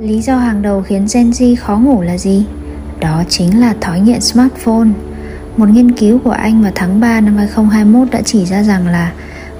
Lý 0.00 0.20
do 0.20 0.36
hàng 0.36 0.62
đầu 0.62 0.82
khiến 0.82 1.06
Gen 1.14 1.30
Z 1.30 1.56
khó 1.56 1.76
ngủ 1.76 2.02
là 2.02 2.18
gì? 2.18 2.44
Đó 3.00 3.22
chính 3.28 3.60
là 3.60 3.74
thói 3.80 4.00
nghiện 4.00 4.20
smartphone. 4.20 4.88
Một 5.56 5.68
nghiên 5.68 5.92
cứu 5.92 6.18
của 6.18 6.30
Anh 6.30 6.62
vào 6.62 6.72
tháng 6.74 7.00
3 7.00 7.20
năm 7.20 7.36
2021 7.36 8.10
đã 8.10 8.22
chỉ 8.24 8.44
ra 8.44 8.62
rằng 8.62 8.86
là 8.86 9.12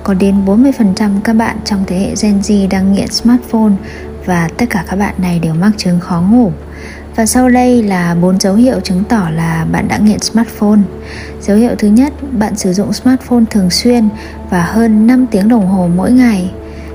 có 0.03 0.15
đến 0.15 0.45
40% 0.45 1.21
các 1.25 1.33
bạn 1.33 1.57
trong 1.65 1.85
thế 1.87 1.99
hệ 1.99 2.15
Gen 2.23 2.41
Z 2.41 2.69
đang 2.69 2.93
nghiện 2.93 3.09
smartphone 3.09 3.73
và 4.27 4.49
tất 4.57 4.67
cả 4.71 4.85
các 4.89 4.97
bạn 4.97 5.15
này 5.19 5.39
đều 5.39 5.55
mắc 5.55 5.71
chứng 5.77 6.01
khó 6.01 6.23
ngủ. 6.31 6.53
Và 7.17 7.27
sau 7.27 7.49
đây 7.49 7.83
là 7.83 8.15
bốn 8.15 8.41
dấu 8.41 8.55
hiệu 8.55 8.81
chứng 8.81 9.05
tỏ 9.05 9.29
là 9.35 9.67
bạn 9.73 9.89
đã 9.89 9.99
nghiện 9.99 10.21
smartphone. 10.21 10.81
Dấu 11.41 11.57
hiệu 11.57 11.75
thứ 11.79 11.89
nhất, 11.89 12.13
bạn 12.33 12.57
sử 12.57 12.73
dụng 12.73 12.93
smartphone 12.93 13.45
thường 13.51 13.71
xuyên 13.71 14.09
và 14.51 14.63
hơn 14.63 15.07
5 15.07 15.27
tiếng 15.31 15.49
đồng 15.49 15.67
hồ 15.67 15.89
mỗi 15.97 16.13
ngày. 16.13 16.51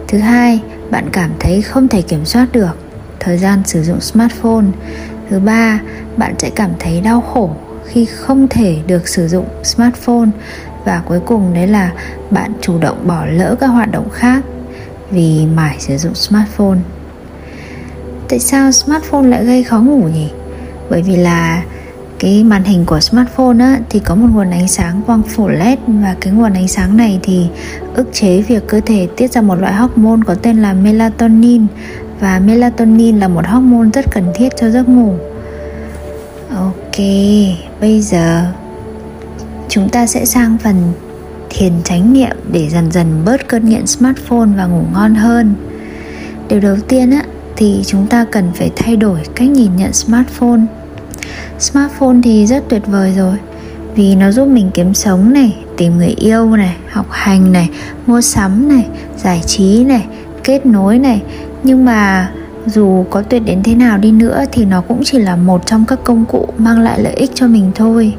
Thứ 0.07 0.17
hai, 0.17 0.61
bạn 0.91 1.09
cảm 1.11 1.29
thấy 1.39 1.61
không 1.61 1.87
thể 1.87 2.01
kiểm 2.01 2.25
soát 2.25 2.47
được 2.51 2.84
thời 3.19 3.37
gian 3.37 3.61
sử 3.65 3.83
dụng 3.83 4.01
smartphone. 4.01 4.65
Thứ 5.29 5.39
ba, 5.39 5.81
bạn 6.17 6.33
sẽ 6.39 6.49
cảm 6.49 6.71
thấy 6.79 7.01
đau 7.01 7.21
khổ 7.21 7.49
khi 7.85 8.05
không 8.05 8.47
thể 8.47 8.77
được 8.87 9.07
sử 9.07 9.27
dụng 9.27 9.45
smartphone. 9.63 10.29
Và 10.85 11.01
cuối 11.05 11.19
cùng 11.25 11.53
đấy 11.53 11.67
là 11.67 11.93
bạn 12.31 12.51
chủ 12.61 12.79
động 12.79 13.07
bỏ 13.07 13.25
lỡ 13.25 13.55
các 13.59 13.67
hoạt 13.67 13.91
động 13.91 14.09
khác 14.09 14.43
vì 15.11 15.45
mải 15.55 15.75
sử 15.79 15.97
dụng 15.97 16.15
smartphone. 16.15 16.77
Tại 18.29 18.39
sao 18.39 18.71
smartphone 18.71 19.27
lại 19.27 19.45
gây 19.45 19.63
khó 19.63 19.79
ngủ 19.79 20.09
nhỉ? 20.13 20.29
Bởi 20.89 21.01
vì 21.01 21.15
là 21.15 21.63
cái 22.19 22.43
màn 22.43 22.63
hình 22.63 22.85
của 22.85 22.99
smartphone 22.99 23.59
á, 23.59 23.79
thì 23.89 23.99
có 23.99 24.15
một 24.15 24.27
nguồn 24.33 24.51
ánh 24.51 24.67
sáng 24.67 25.01
quang 25.05 25.23
phổ 25.23 25.47
led 25.47 25.79
và 25.87 26.15
cái 26.21 26.33
nguồn 26.33 26.53
ánh 26.53 26.67
sáng 26.67 26.97
này 26.97 27.19
thì 27.23 27.47
ức 27.93 28.09
chế 28.13 28.41
việc 28.41 28.67
cơ 28.67 28.81
thể 28.85 29.07
tiết 29.17 29.31
ra 29.31 29.41
một 29.41 29.55
loại 29.55 29.73
hormone 29.73 30.21
có 30.25 30.35
tên 30.35 30.61
là 30.61 30.73
melatonin 30.73 31.67
và 32.19 32.39
melatonin 32.39 33.19
là 33.19 33.27
một 33.27 33.47
hormone 33.47 33.89
rất 33.93 34.05
cần 34.11 34.23
thiết 34.35 34.49
cho 34.61 34.69
giấc 34.69 34.89
ngủ. 34.89 35.13
Ok, 36.55 36.97
bây 37.81 38.01
giờ 38.01 38.45
chúng 39.69 39.89
ta 39.89 40.07
sẽ 40.07 40.25
sang 40.25 40.57
phần 40.57 40.75
thiền 41.49 41.73
chánh 41.83 42.13
niệm 42.13 42.35
để 42.51 42.69
dần 42.69 42.91
dần 42.91 43.21
bớt 43.25 43.47
cơn 43.47 43.69
nghiện 43.69 43.87
smartphone 43.87 44.49
và 44.57 44.65
ngủ 44.65 44.81
ngon 44.93 45.15
hơn. 45.15 45.55
Điều 46.49 46.59
đầu 46.59 46.77
tiên 46.87 47.11
á, 47.11 47.23
thì 47.55 47.83
chúng 47.85 48.07
ta 48.07 48.25
cần 48.31 48.51
phải 48.55 48.71
thay 48.75 48.95
đổi 48.95 49.19
cách 49.35 49.49
nhìn 49.49 49.75
nhận 49.75 49.93
smartphone. 49.93 50.61
Smartphone 51.59 52.17
thì 52.23 52.45
rất 52.45 52.63
tuyệt 52.69 52.81
vời 52.87 53.13
rồi, 53.17 53.35
vì 53.95 54.15
nó 54.15 54.31
giúp 54.31 54.47
mình 54.47 54.71
kiếm 54.73 54.93
sống 54.93 55.33
này, 55.33 55.55
tìm 55.77 55.97
người 55.97 56.15
yêu 56.17 56.55
này, 56.55 56.75
học 56.89 57.07
hành 57.09 57.51
này, 57.51 57.69
mua 58.07 58.21
sắm 58.21 58.67
này, 58.69 58.85
giải 59.17 59.41
trí 59.45 59.83
này, 59.83 60.05
kết 60.43 60.65
nối 60.65 60.99
này 60.99 61.21
nhưng 61.65 61.85
mà 61.85 62.31
dù 62.65 63.05
có 63.09 63.21
tuyệt 63.21 63.41
đến 63.45 63.63
thế 63.63 63.75
nào 63.75 63.97
đi 63.97 64.11
nữa 64.11 64.43
thì 64.51 64.65
nó 64.65 64.81
cũng 64.81 65.01
chỉ 65.03 65.19
là 65.19 65.35
một 65.35 65.65
trong 65.65 65.85
các 65.85 65.99
công 66.03 66.25
cụ 66.25 66.47
mang 66.57 66.79
lại 66.79 67.01
lợi 67.01 67.13
ích 67.13 67.31
cho 67.33 67.47
mình 67.47 67.71
thôi. 67.75 68.13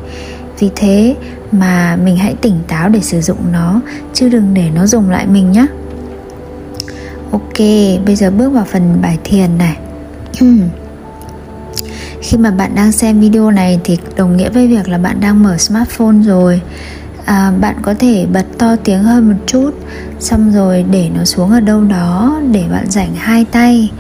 Vì 0.58 0.70
thế 0.76 1.16
mà 1.52 1.96
mình 2.04 2.16
hãy 2.16 2.34
tỉnh 2.34 2.58
táo 2.68 2.88
để 2.88 3.00
sử 3.00 3.20
dụng 3.20 3.38
nó, 3.52 3.80
chứ 4.14 4.28
đừng 4.28 4.54
để 4.54 4.70
nó 4.74 4.86
dùng 4.86 5.10
lại 5.10 5.26
mình 5.26 5.52
nhé. 5.52 5.66
Ok, 7.30 7.58
bây 8.06 8.16
giờ 8.16 8.30
bước 8.30 8.50
vào 8.50 8.64
phần 8.64 8.98
bài 9.02 9.18
thiền 9.24 9.58
này. 9.58 9.76
Khi 12.20 12.36
mà 12.38 12.50
bạn 12.50 12.74
đang 12.74 12.92
xem 12.92 13.20
video 13.20 13.50
này 13.50 13.80
thì 13.84 13.98
đồng 14.16 14.36
nghĩa 14.36 14.50
với 14.50 14.68
việc 14.68 14.88
là 14.88 14.98
bạn 14.98 15.20
đang 15.20 15.42
mở 15.42 15.56
smartphone 15.56 16.16
rồi 16.22 16.60
à, 17.26 17.52
bạn 17.60 17.76
có 17.82 17.94
thể 17.98 18.26
bật 18.32 18.46
to 18.58 18.76
tiếng 18.84 19.02
hơn 19.02 19.28
một 19.28 19.36
chút 19.46 19.70
xong 20.20 20.52
rồi 20.52 20.84
để 20.90 21.10
nó 21.14 21.24
xuống 21.24 21.50
ở 21.50 21.60
đâu 21.60 21.84
đó 21.84 22.40
để 22.52 22.64
bạn 22.72 22.90
rảnh 22.90 23.14
hai 23.14 23.44
tay. 23.44 23.92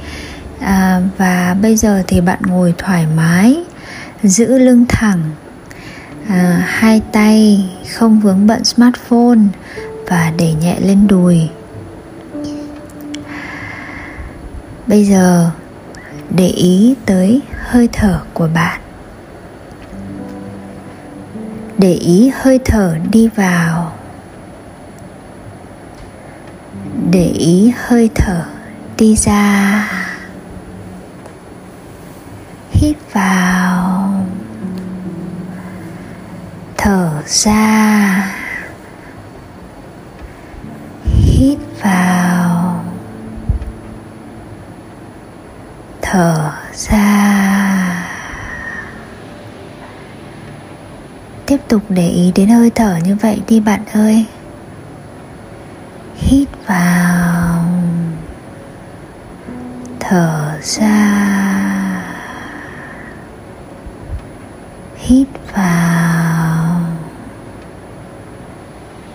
À, 0.60 1.00
và 1.18 1.56
bây 1.62 1.76
giờ 1.76 2.02
thì 2.06 2.20
bạn 2.20 2.38
ngồi 2.46 2.74
thoải 2.78 3.06
mái 3.16 3.64
giữ 4.22 4.58
lưng 4.58 4.84
thẳng. 4.88 5.20
À, 6.28 6.62
hai 6.66 7.02
tay 7.12 7.64
không 7.94 8.20
vướng 8.20 8.46
bận 8.46 8.64
smartphone 8.64 9.38
và 10.08 10.32
để 10.38 10.52
nhẹ 10.52 10.76
lên 10.80 11.06
đùi. 11.06 11.40
Bây 14.86 15.04
giờ 15.04 15.50
để 16.30 16.46
ý 16.46 16.94
tới 17.06 17.40
hơi 17.68 17.88
thở 17.92 18.20
của 18.34 18.48
bạn 18.54 18.80
để 21.78 21.92
ý 21.92 22.32
hơi 22.34 22.60
thở 22.64 22.96
đi 23.10 23.28
vào. 23.28 23.92
Để 27.10 27.24
ý 27.24 27.72
hơi 27.86 28.10
thở 28.14 28.44
đi 28.98 29.16
ra. 29.16 29.88
Hít 32.70 32.96
vào. 33.12 34.26
Thở 36.76 37.22
ra 37.26 38.36
hít 41.36 41.58
vào 41.82 42.84
thở 46.02 46.52
ra 46.72 47.36
tiếp 51.46 51.55
tục 51.68 51.82
để 51.88 52.08
ý 52.08 52.32
đến 52.34 52.48
hơi 52.48 52.70
thở 52.70 52.96
như 53.04 53.16
vậy 53.16 53.42
đi 53.48 53.60
bạn 53.60 53.80
ơi. 53.92 54.26
Hít 56.16 56.48
vào. 56.66 57.64
Thở 60.00 60.58
ra. 60.62 61.26
Hít 64.96 65.28
vào. 65.54 66.80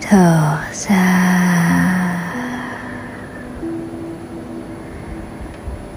Thở 0.02 0.58
ra. 0.74 1.18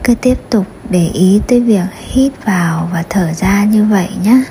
Cứ 0.05 0.15
tiếp 0.15 0.39
tục 0.51 0.67
để 0.91 1.07
ý 1.07 1.41
tới 1.49 1.61
việc 1.61 1.87
hít 1.99 2.33
vào 2.45 2.89
và 2.93 3.05
thở 3.11 3.33
ra 3.33 3.65
như 3.65 3.85
vậy 3.85 4.09
nhé. 4.23 4.43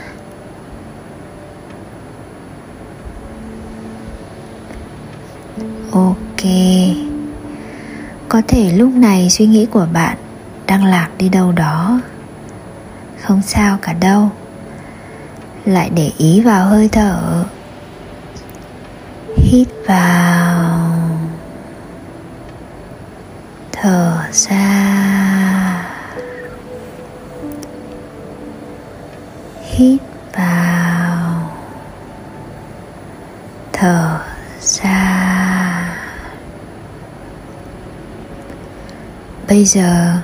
Ok. 5.91 6.43
Có 8.29 8.41
thể 8.47 8.71
lúc 8.71 8.91
này 8.93 9.29
suy 9.29 9.45
nghĩ 9.45 9.65
của 9.65 9.87
bạn 9.93 10.17
đang 10.67 10.85
lạc 10.85 11.09
đi 11.17 11.29
đâu 11.29 11.51
đó. 11.51 12.01
Không 13.21 13.41
sao 13.41 13.77
cả 13.81 13.93
đâu. 13.93 14.29
Lại 15.65 15.89
để 15.95 16.11
ý 16.17 16.41
vào 16.41 16.65
hơi 16.65 16.89
thở. 16.91 17.45
Hít 19.37 19.67
vào. 19.87 20.91
Thở 23.71 24.17
ra. 24.31 24.83
Hít 29.61 30.01
vào 30.37 30.63
thở 33.83 34.19
ra 34.61 35.23
bây 39.63 39.67
giờ, 39.67 40.17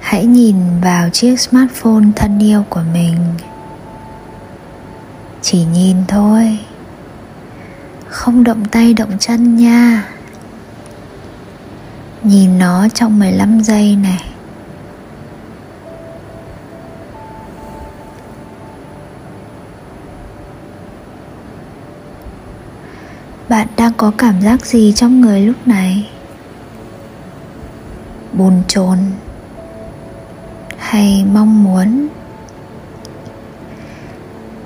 hãy 0.00 0.26
nhìn 0.26 0.56
vào 0.80 1.10
chiếc 1.10 1.40
smartphone 1.40 2.04
thân 2.16 2.38
yêu 2.38 2.64
của 2.68 2.82
mình. 2.92 3.16
Chỉ 5.42 5.64
nhìn 5.64 5.96
thôi. 6.08 6.58
Không 8.08 8.44
động 8.44 8.64
tay 8.64 8.94
động 8.94 9.10
chân 9.18 9.56
nha. 9.56 10.08
Nhìn 12.22 12.58
nó 12.58 12.88
trong 12.94 13.18
15 13.18 13.60
giây 13.60 13.96
này. 13.96 14.24
Bạn 23.48 23.66
đang 23.76 23.92
có 23.96 24.12
cảm 24.18 24.42
giác 24.42 24.66
gì 24.66 24.92
trong 24.96 25.20
người 25.20 25.40
lúc 25.40 25.68
này? 25.68 26.08
Bồn 28.32 28.62
chồn 28.68 28.98
hay 30.78 31.24
mong 31.32 31.64
muốn. 31.64 32.08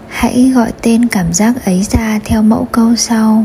Hãy 0.09 0.53
gọi 0.55 0.73
tên 0.83 1.09
cảm 1.09 1.33
giác 1.33 1.65
ấy 1.65 1.83
ra 1.83 2.21
theo 2.25 2.43
mẫu 2.43 2.69
câu 2.73 2.97
sau. 2.97 3.45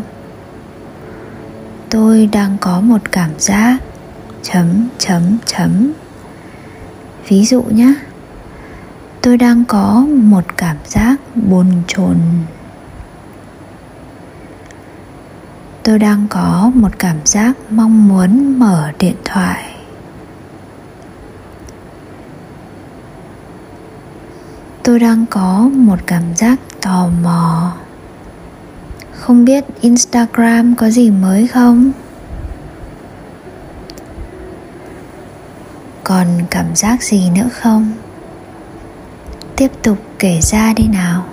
Tôi 1.90 2.30
đang 2.32 2.58
có 2.62 2.82
một 2.82 3.12
cảm 3.12 3.32
giác. 3.38 3.78
Chấm 4.44 4.88
chấm 4.98 5.38
chấm. 5.46 5.92
Ví 7.28 7.46
dụ 7.46 7.62
nhé. 7.62 7.94
Tôi 9.22 9.38
đang 9.38 9.66
có 9.66 10.06
một 10.10 10.58
cảm 10.58 10.78
giác 10.86 11.16
bồn 11.36 11.68
chồn. 11.88 12.18
Tôi 15.84 16.00
đang 16.00 16.28
có 16.30 16.72
một 16.76 17.00
cảm 17.00 17.18
giác 17.26 17.54
mong 17.70 18.08
muốn 18.08 18.60
mở 18.60 18.92
điện 19.00 19.16
thoại. 19.26 19.69
Tôi 24.90 25.00
đang 25.00 25.26
có 25.30 25.70
một 25.74 26.00
cảm 26.06 26.24
giác 26.36 26.60
tò 26.82 27.10
mò. 27.24 27.74
Không 29.12 29.46
biết 29.46 29.64
instagram 29.82 30.76
có 30.76 30.90
gì 30.90 31.12
mới 31.12 31.48
không? 31.48 31.92
Còn 36.04 36.28
cảm 36.50 36.76
giác 36.76 37.04
gì 37.04 37.30
nữa 37.36 37.50
không? 37.54 37.92
Tiếp 39.56 39.72
tục 39.84 39.98
kể 40.20 40.40
ra 40.42 40.74
đi 40.74 40.88
nào. 40.88 41.26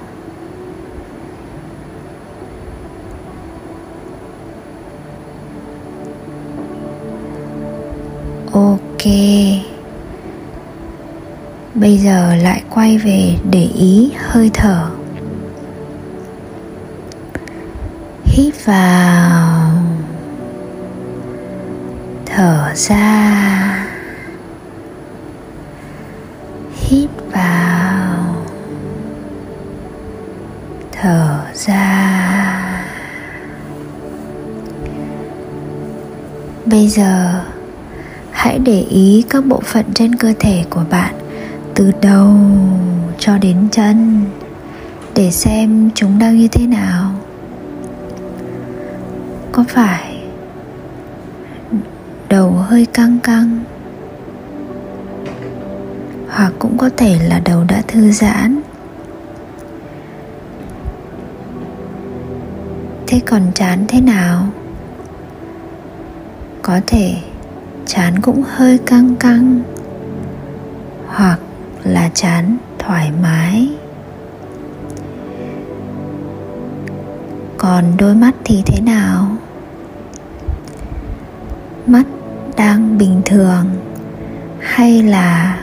Ok 8.53 9.46
bây 11.87 11.99
giờ 11.99 12.35
lại 12.43 12.63
quay 12.71 12.99
về 12.99 13.37
để 13.51 13.69
ý 13.75 14.13
hơi 14.19 14.51
thở. 14.55 14.91
Hít 18.25 18.65
vào. 18.65 19.73
Thở 22.27 22.73
ra. 22.75 23.89
Hít 26.75 27.11
vào. 27.33 28.37
Thở 30.93 31.45
ra. 31.55 32.85
Bây 36.65 36.89
giờ, 36.89 37.45
hãy 38.31 38.59
để 38.59 38.81
ý 38.81 39.25
các 39.31 39.45
bộ 39.47 39.61
phận 39.65 39.85
trên 39.95 40.17
cơ 40.17 40.33
thể 40.39 40.65
của 40.71 40.85
bạn 40.91 41.26
từ 41.77 41.93
đầu 42.03 42.37
cho 43.19 43.39
đến 43.39 43.69
chân 43.73 44.25
để 45.15 45.31
xem 45.31 45.91
chúng 45.95 46.19
đang 46.19 46.39
như 46.39 46.49
thế 46.49 46.67
nào. 46.67 47.11
Có 49.53 49.65
phải 49.69 50.23
đầu 52.29 52.51
hơi 52.51 52.87
căng 52.87 53.19
căng? 53.21 53.61
Hoặc 56.29 56.53
cũng 56.59 56.79
có 56.79 56.91
thể 56.97 57.19
là 57.29 57.41
đầu 57.45 57.65
đã 57.69 57.83
thư 57.89 58.11
giãn? 58.13 58.61
Thế 63.07 63.21
còn 63.27 63.43
chán 63.55 63.85
thế 63.89 64.01
nào? 64.01 64.47
Có 66.63 66.81
thể 66.87 67.15
chán 67.87 68.15
cũng 68.23 68.43
hơi 68.57 68.79
căng 68.79 69.17
căng. 69.17 69.63
Hoặc 71.07 71.39
là 71.87 72.11
chán, 72.15 72.57
thoải 72.79 73.11
mái. 73.23 73.69
Còn 77.59 77.85
đôi 77.99 78.15
mắt 78.15 78.35
thì 78.45 78.63
thế 78.67 78.81
nào? 78.81 79.37
Mắt 81.87 82.03
đang 82.57 82.99
bình 82.99 83.23
thường 83.25 83.67
hay 84.61 85.03
là 85.03 85.59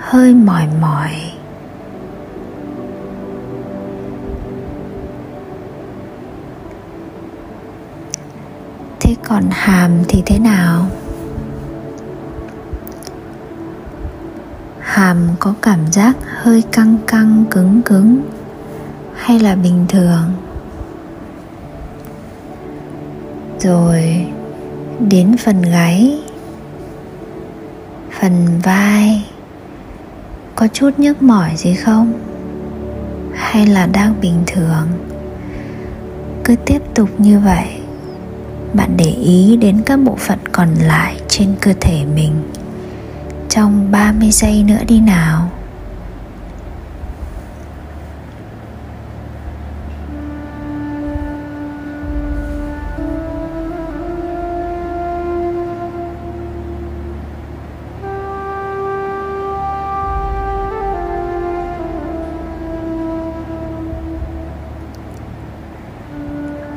hơi 0.00 0.34
mỏi 0.34 0.68
mỏi? 0.80 1.10
Thế 9.00 9.14
còn 9.28 9.44
hàm 9.50 9.90
thì 10.08 10.22
thế 10.26 10.38
nào? 10.38 10.86
Hàm 14.96 15.28
có 15.38 15.54
cảm 15.62 15.92
giác 15.92 16.16
hơi 16.26 16.62
căng 16.72 16.96
căng, 17.06 17.44
cứng 17.50 17.82
cứng, 17.84 18.20
hay 19.14 19.38
là 19.38 19.54
bình 19.54 19.84
thường? 19.88 20.32
Rồi, 23.60 24.26
đến 25.08 25.36
phần 25.36 25.62
gáy, 25.62 26.20
phần 28.20 28.32
vai, 28.62 29.26
có 30.54 30.68
chút 30.72 30.90
nhức 30.98 31.22
mỏi 31.22 31.50
gì 31.56 31.74
không? 31.74 32.12
Hay 33.34 33.66
là 33.66 33.86
đang 33.86 34.20
bình 34.20 34.42
thường? 34.46 34.88
Cứ 36.44 36.56
tiếp 36.66 36.82
tục 36.94 37.08
như 37.18 37.40
vậy, 37.40 37.68
bạn 38.74 38.96
để 38.96 39.10
ý 39.10 39.56
đến 39.56 39.82
các 39.86 39.96
bộ 39.96 40.16
phận 40.18 40.38
còn 40.52 40.74
lại 40.74 41.20
trên 41.28 41.54
cơ 41.60 41.72
thể 41.80 42.04
mình 42.14 42.32
trong 43.56 43.90
30 43.90 44.30
giây 44.30 44.64
nữa 44.66 44.78
đi 44.88 45.00
nào. 45.00 45.50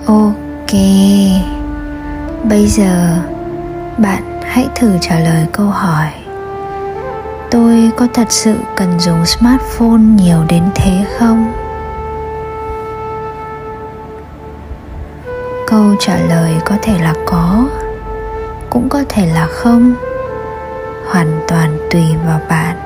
Ok. 0.05 0.73
Bây 2.49 2.67
giờ 2.67 3.17
bạn 3.97 4.41
hãy 4.43 4.67
thử 4.75 4.97
trả 5.01 5.19
lời 5.19 5.45
câu 5.53 5.67
hỏi 5.67 6.28
tôi 7.51 7.91
có 7.97 8.07
thật 8.13 8.31
sự 8.31 8.55
cần 8.75 8.99
dùng 8.99 9.25
smartphone 9.25 9.99
nhiều 9.99 10.37
đến 10.49 10.63
thế 10.75 11.05
không? 11.17 11.53
Câu 15.67 15.95
trả 15.99 16.17
lời 16.19 16.53
có 16.65 16.75
thể 16.81 16.99
là 16.99 17.13
có, 17.25 17.67
cũng 18.69 18.89
có 18.89 19.03
thể 19.09 19.25
là 19.25 19.47
không. 19.47 19.93
Hoàn 21.11 21.41
toàn 21.47 21.77
tùy 21.91 22.03
vào 22.25 22.39
bạn. 22.49 22.77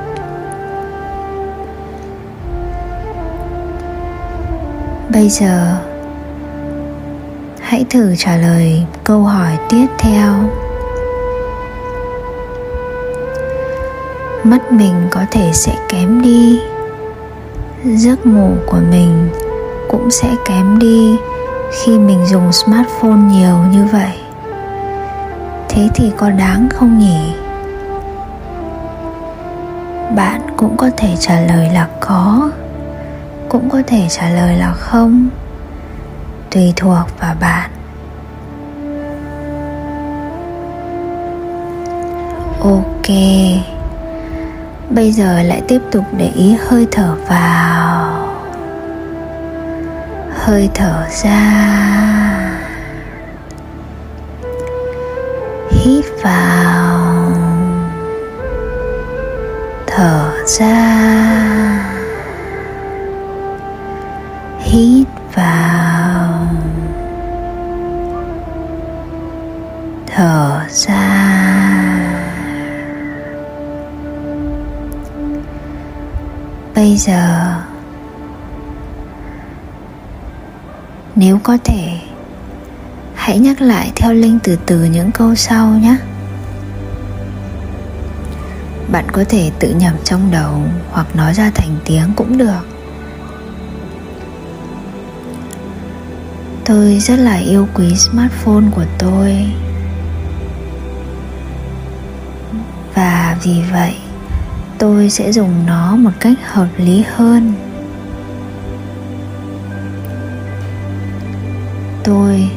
Bây 5.09 5.29
giờ, 5.29 5.75
hãy 7.61 7.85
thử 7.89 8.15
trả 8.17 8.37
lời 8.37 8.85
câu 9.03 9.23
hỏi 9.23 9.57
tiếp 9.69 9.87
theo. 9.97 10.33
Mắt 14.43 14.71
mình 14.71 15.07
có 15.11 15.21
thể 15.31 15.49
sẽ 15.53 15.75
kém 15.89 16.21
đi. 16.21 16.59
Giấc 17.83 18.25
ngủ 18.25 18.51
của 18.67 18.79
mình 18.91 19.29
cũng 19.89 20.11
sẽ 20.11 20.35
kém 20.45 20.79
đi 20.79 21.17
khi 21.71 21.99
mình 21.99 22.25
dùng 22.25 22.51
smartphone 22.51 23.19
nhiều 23.31 23.57
như 23.71 23.85
vậy. 23.91 24.17
Thế 25.69 25.89
thì 25.95 26.11
có 26.17 26.29
đáng 26.29 26.69
không 26.69 26.99
nhỉ? 26.99 27.33
Bạn 30.15 30.41
cũng 30.57 30.77
có 30.77 30.89
thể 30.97 31.15
trả 31.19 31.39
lời 31.39 31.69
là 31.73 31.87
có, 31.99 32.51
cũng 33.49 33.69
có 33.69 33.81
thể 33.87 34.07
trả 34.09 34.29
lời 34.29 34.57
là 34.57 34.73
không, 34.73 35.27
tùy 36.51 36.73
thuộc 36.75 37.19
vào 37.19 37.35
bạn. 37.39 37.69
Ok 42.63 43.72
bây 44.95 45.11
giờ 45.11 45.43
lại 45.43 45.61
tiếp 45.67 45.81
tục 45.91 46.03
để 46.17 46.31
ý 46.35 46.55
hơi 46.67 46.87
thở 46.91 47.15
vào. 47.27 48.27
Hơi 50.35 50.69
thở 50.73 51.07
ra. 51.23 51.39
Hít 55.71 56.05
vào. 56.23 57.31
Thở 59.87 60.31
ra. 60.45 61.92
Có 81.43 81.57
thể. 81.63 81.99
Hãy 83.15 83.39
nhắc 83.39 83.61
lại 83.61 83.91
theo 83.95 84.13
linh 84.13 84.39
từ 84.43 84.57
từ 84.65 84.83
những 84.83 85.11
câu 85.11 85.35
sau 85.35 85.67
nhé. 85.69 85.97
Bạn 88.91 89.05
có 89.11 89.23
thể 89.29 89.51
tự 89.59 89.73
nhẩm 89.73 89.95
trong 90.03 90.31
đầu 90.31 90.61
hoặc 90.91 91.15
nói 91.15 91.33
ra 91.33 91.51
thành 91.55 91.75
tiếng 91.85 92.13
cũng 92.15 92.37
được. 92.37 92.67
Tôi 96.65 96.99
rất 96.99 97.15
là 97.15 97.35
yêu 97.35 97.67
quý 97.73 97.95
smartphone 97.95 98.65
của 98.75 98.85
tôi. 98.99 99.45
Và 102.95 103.37
vì 103.43 103.61
vậy, 103.71 103.95
tôi 104.77 105.09
sẽ 105.09 105.31
dùng 105.31 105.65
nó 105.65 105.95
một 105.95 106.11
cách 106.19 106.37
hợp 106.43 106.67
lý 106.77 107.03
hơn. 107.15 107.53
Tôi. 112.03 112.49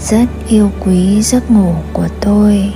Rất 0.00 0.26
yêu 0.48 0.70
quý 0.80 1.22
giấc 1.22 1.50
ngủ 1.50 1.74
của 1.92 2.08
tôi. 2.20 2.72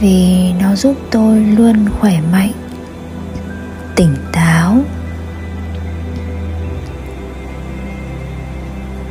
Vì 0.00 0.52
nó 0.60 0.74
giúp 0.74 0.96
tôi 1.10 1.40
luôn 1.40 1.88
khỏe 2.00 2.20
mạnh, 2.32 2.52
tỉnh 3.96 4.14
táo. 4.32 4.76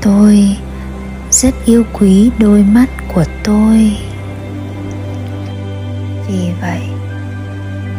Tôi 0.02 0.58
rất 1.32 1.54
yêu 1.66 1.84
quý 1.94 2.32
đôi 2.40 2.64
mắt 2.64 2.90
của 3.14 3.26
tôi. 3.44 3.98
Vì 6.28 6.52
vậy, 6.62 6.82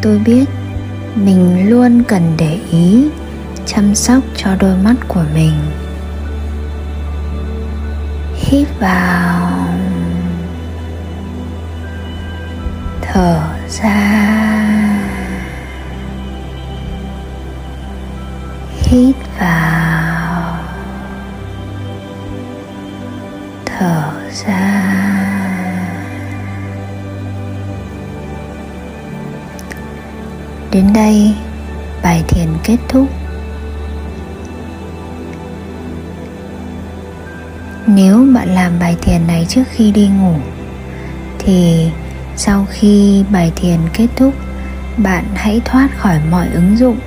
tôi 0.01 0.19
biết 0.19 0.45
mình 1.15 1.69
luôn 1.69 2.03
cần 2.07 2.33
để 2.37 2.59
ý, 2.71 3.07
chăm 3.65 3.95
sóc 3.95 4.23
cho 4.35 4.55
đôi 4.59 4.77
mắt 4.77 4.95
của 5.07 5.23
mình 5.33 5.53
hít 8.41 8.67
vào. 8.79 9.67
Thở 13.01 13.41
ra. 13.69 14.21
Hít 18.83 19.15
vào. 19.39 20.57
Thở 23.65 24.11
ra. 24.31 24.81
Đến 30.71 30.93
đây 30.93 31.35
bài 32.03 32.23
thiền 32.27 32.47
kết 32.63 32.77
thúc. 32.89 33.20
Nếu 37.87 38.27
bạn 38.35 38.55
làm 38.55 38.79
bài 38.79 38.95
thiền 39.01 39.27
này 39.27 39.45
trước 39.49 39.63
khi 39.71 39.91
đi 39.91 40.07
ngủ, 40.07 40.35
thì 41.39 41.89
sau 42.35 42.65
khi 42.69 43.23
bài 43.31 43.51
thiền 43.55 43.79
kết 43.93 44.07
thúc, 44.15 44.33
bạn 44.97 45.25
hãy 45.35 45.61
thoát 45.65 45.87
khỏi 45.97 46.19
mọi 46.31 46.47
ứng 46.53 46.77
dụng, 46.77 46.99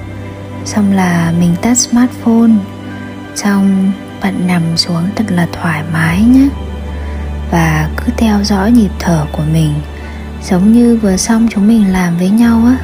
xong 0.65 0.93
là 0.93 1.33
mình 1.39 1.57
tắt 1.63 1.75
smartphone, 1.75 2.53
xong 3.35 3.93
bạn 4.23 4.47
nằm 4.47 4.77
xuống 4.77 5.09
thật 5.17 5.25
là 5.29 5.47
thoải 5.53 5.83
mái 5.93 6.23
nhé. 6.23 6.49
Và 7.51 7.89
cứ 7.97 8.13
theo 8.17 8.45
dõi 8.45 8.73
nhịp 8.73 8.91
thở 8.99 9.27
của 9.33 9.43
mình, 9.53 9.75
giống 10.43 10.73
như 10.73 10.97
vừa 10.97 11.17
xong 11.17 11.49
chúng 11.51 11.69
mình 11.69 11.93
làm 11.93 12.19
với 12.19 12.31
nhau 12.31 12.63
á. 12.67 12.77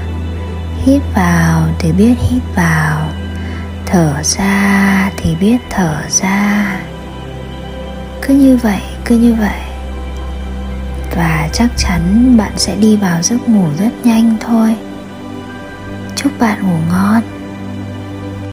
Hít 0.84 1.02
vào 1.14 1.68
thì 1.78 1.92
biết 1.92 2.14
hít 2.30 2.42
vào, 2.54 3.08
thở 3.86 4.14
ra 4.22 5.10
thì 5.16 5.34
biết 5.40 5.58
thở 5.70 6.02
ra 6.08 6.76
cứ 8.30 8.36
như 8.36 8.56
vậy, 8.56 8.80
cứ 9.04 9.18
như 9.18 9.34
vậy. 9.34 9.60
Và 11.16 11.48
chắc 11.52 11.70
chắn 11.76 12.34
bạn 12.36 12.52
sẽ 12.56 12.76
đi 12.76 12.96
vào 12.96 13.22
giấc 13.22 13.48
ngủ 13.48 13.64
rất 13.78 13.90
nhanh 14.04 14.36
thôi. 14.40 14.76
Chúc 16.16 16.32
bạn 16.40 16.62
ngủ 16.62 16.76
ngon. 16.90 17.22